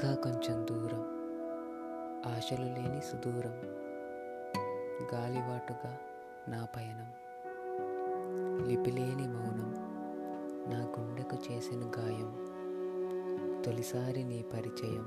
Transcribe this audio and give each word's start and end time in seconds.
ఇంకా 0.00 0.14
కొంచెం 0.14 0.66
దూరం. 0.70 1.00
ఆశలు 2.36 2.64
లేని 2.64 3.00
సుదూరం. 3.00 3.54
గాలివాటుగా 5.14 5.98
నా 6.48 6.68
పయనం. 6.76 7.12
లిపిలేని 8.68 9.28
మౌనం. 9.28 9.74
నా 10.72 10.78
గుండెకు 10.78 11.36
చేసిన 11.52 11.92
గాయం. 11.98 12.32
తొలిసారి 13.62 14.24
నీ 14.24 14.42
పరిచయం. 14.42 15.06